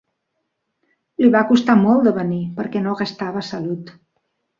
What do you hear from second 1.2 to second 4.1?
Li va costar molt de venir, perquè no gastava salut.